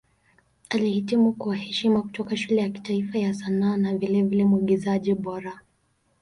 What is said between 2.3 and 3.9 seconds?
Shule ya Kitaifa ya Sanaa